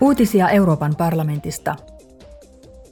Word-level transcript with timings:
Uutisia 0.00 0.48
Euroopan 0.48 0.94
parlamentista. 0.96 1.76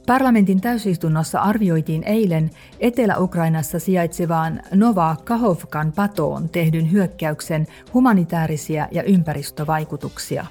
Parlamentin 0.07 0.61
täysistunnossa 0.61 1.39
arvioitiin 1.39 2.03
eilen 2.03 2.49
Etelä-Ukrainassa 2.79 3.79
sijaitsevaan 3.79 4.61
Nova 4.73 5.15
Kahovkan 5.23 5.93
patoon 5.95 6.49
tehdyn 6.49 6.91
hyökkäyksen 6.91 7.67
humanitaarisia 7.93 8.87
ja 8.91 9.03
ympäristövaikutuksia. 9.03 10.45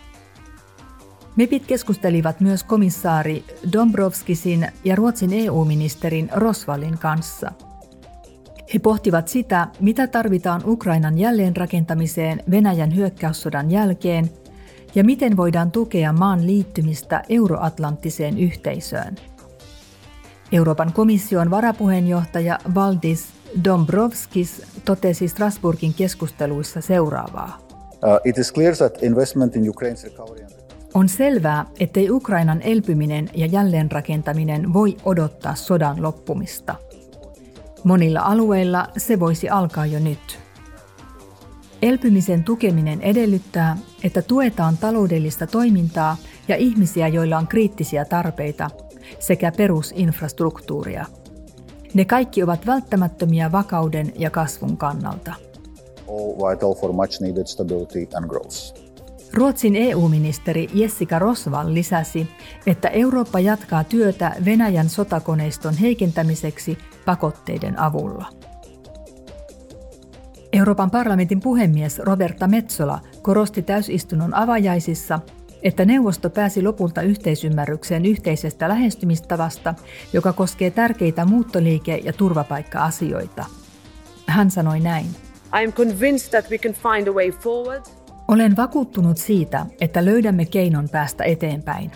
MEPit 1.37 1.67
keskustelivat 1.67 2.41
myös 2.41 2.65
komissaari 2.65 3.45
Dombrovskisin 3.73 4.69
ja 4.85 4.97
Ruotsin 4.97 5.33
EU-ministerin 5.33 6.31
Rosvallin 6.33 6.99
kanssa. 6.99 7.53
He 8.75 8.79
pohtivat 8.79 9.29
sitä, 9.29 9.69
mitä 9.81 10.07
tarvitaan 10.07 10.63
Ukrainan 10.65 11.19
jälleenrakentamiseen 11.19 12.43
Venäjän 12.51 12.97
hyökkäyssodan 12.97 13.71
jälkeen– 13.71 14.31
ja 14.95 15.05
miten 15.05 15.37
voidaan 15.37 15.71
tukea 15.71 16.13
maan 16.13 16.47
liittymistä 16.47 17.23
euroatlanttiseen 17.29 18.39
yhteisöön. 18.39 19.15
Euroopan 20.53 20.93
komission 20.93 21.51
varapuheenjohtaja 21.51 22.59
Valdis 22.75 23.27
Dombrovskis 23.65 24.63
totesi 24.85 25.29
Strasbourgin 25.29 25.95
keskusteluissa 25.95 26.81
seuraavaa. 26.81 27.59
Uh, 27.59 28.21
On 30.95 31.09
selvää, 31.09 31.67
ettei 31.81 32.11
Ukrainan 32.11 32.63
elpyminen 32.63 33.29
ja 33.35 33.47
jälleenrakentaminen 33.47 34.73
voi 34.73 34.97
odottaa 35.05 35.55
sodan 35.55 36.03
loppumista. 36.03 36.75
Monilla 37.85 38.21
alueilla 38.21 38.89
se 38.97 39.21
voisi 39.21 39.49
alkaa 39.49 39.87
jo 39.87 39.99
nyt. 39.99 40.44
Elpymisen 41.85 42.45
tukeminen 42.45 43.01
edellyttää, 43.01 43.77
että 44.05 44.23
tuetaan 44.23 44.77
taloudellista 44.77 45.47
toimintaa 45.47 46.17
ja 46.49 46.57
ihmisiä, 46.57 47.09
joilla 47.09 47.39
on 47.39 47.47
kriittisiä 47.47 48.05
tarpeita, 48.05 48.71
sekä 49.19 49.53
perusinfrastruktuuria. 49.57 51.07
Ne 51.95 52.05
kaikki 52.05 52.43
ovat 52.43 52.67
välttämättömiä 52.67 53.53
vakauden 53.53 54.13
ja 54.17 54.31
kasvun 54.31 54.77
kannalta. 54.77 55.35
Ruotsin 59.33 59.77
EU-ministeri 59.77 60.69
Jessica 60.75 61.19
Rosval 61.19 61.75
lisäsi, 61.75 62.29
että 62.67 62.89
Eurooppa 62.89 63.41
jatkaa 63.41 63.85
työtä 63.85 64.37
Venäjän 64.45 64.89
sotakoneiston 64.89 65.75
heikentämiseksi 65.75 66.79
pakotteiden 67.05 67.81
avulla. 67.81 68.54
Euroopan 70.65 70.91
parlamentin 70.91 71.41
puhemies 71.41 71.99
Roberta 71.99 72.47
Metsola 72.47 73.01
korosti 73.23 73.63
täysistunnon 73.63 74.35
avajaisissa, 74.35 75.21
että 75.63 75.85
neuvosto 75.85 76.31
pääsi 76.31 76.63
lopulta 76.63 77.03
yhteisymmärrykseen 77.03 78.05
yhteisestä 78.07 78.69
lähestymistavasta, 78.69 79.75
joka 80.13 80.33
koskee 80.33 80.71
tärkeitä 80.71 81.25
muuttoliike- 81.25 82.01
ja 82.05 82.13
turvapaikka-asioita. 82.13 83.45
Hän 84.27 84.51
sanoi 84.51 84.81
näin. 84.81 85.07
I 85.61 85.65
am 85.65 85.73
convinced 85.73 86.31
that 86.31 86.51
we 86.51 86.59
can 86.59 86.73
find 86.73 87.09
a 87.09 87.13
way 87.13 87.31
forward. 87.31 87.85
Olen 88.29 88.57
vakuuttunut 88.57 89.17
siitä, 89.17 89.67
että 89.81 90.05
löydämme 90.05 90.45
keinon 90.45 90.89
päästä 90.89 91.25
eteenpäin. 91.25 91.91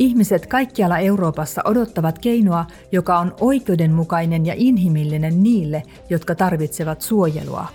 Ihmiset 0.00 0.46
kaikkialla 0.46 0.98
Euroopassa 0.98 1.62
odottavat 1.64 2.18
keinoa, 2.18 2.66
joka 2.92 3.18
on 3.18 3.34
oikeudenmukainen 3.40 4.46
ja 4.46 4.54
inhimillinen 4.56 5.42
niille, 5.42 5.82
jotka 6.10 6.34
tarvitsevat 6.34 7.00
suojelua, 7.00 7.66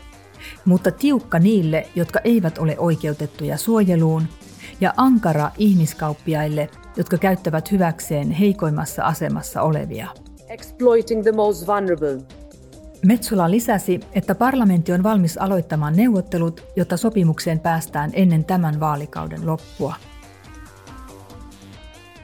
mutta 0.65 0.91
tiukka 0.91 1.39
niille, 1.39 1.87
jotka 1.95 2.19
eivät 2.23 2.57
ole 2.57 2.75
oikeutettuja 2.79 3.57
suojeluun, 3.57 4.23
ja 4.81 4.93
ankara 4.97 5.51
ihmiskauppiaille, 5.57 6.69
jotka 6.97 7.17
käyttävät 7.17 7.71
hyväkseen 7.71 8.31
heikoimmassa 8.31 9.03
asemassa 9.03 9.61
olevia. 9.61 10.07
Exploiting 10.49 11.23
the 11.23 11.31
most 11.31 11.67
vulnerable. 11.67 12.17
Metsula 13.05 13.51
lisäsi, 13.51 13.99
että 14.13 14.35
parlamentti 14.35 14.93
on 14.93 15.03
valmis 15.03 15.37
aloittamaan 15.37 15.95
neuvottelut, 15.95 16.63
jotta 16.75 16.97
sopimukseen 16.97 17.59
päästään 17.59 18.11
ennen 18.13 18.45
tämän 18.45 18.79
vaalikauden 18.79 19.45
loppua. 19.45 19.95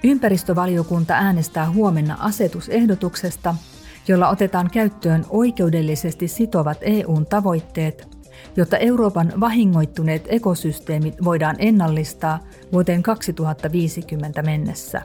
Ympäristövaliokunta 0.03 1.13
äänestää 1.13 1.71
huomenna 1.71 2.17
asetusehdotuksesta, 2.19 3.55
jolla 4.07 4.29
otetaan 4.29 4.69
käyttöön 4.71 5.25
oikeudellisesti 5.29 6.27
sitovat 6.27 6.77
EUn 6.81 7.25
tavoitteet, 7.25 8.07
jotta 8.55 8.77
Euroopan 8.77 9.33
vahingoittuneet 9.39 10.23
ekosysteemit 10.27 11.15
voidaan 11.23 11.55
ennallistaa 11.59 12.39
vuoteen 12.73 13.03
2050 13.03 14.41
mennessä. 14.41 15.01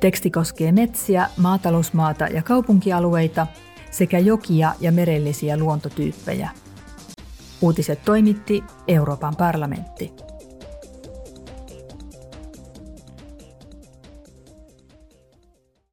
Teksti 0.00 0.30
koskee 0.30 0.72
metsiä, 0.72 1.28
maatalousmaata 1.36 2.26
ja 2.26 2.42
kaupunkialueita 2.42 3.46
sekä 3.90 4.18
jokia 4.18 4.74
ja 4.80 4.92
merellisiä 4.92 5.56
luontotyyppejä. 5.56 6.50
Uutiset 7.60 8.04
toimitti 8.04 8.64
Euroopan 8.88 9.36
parlamentti. 9.36 10.25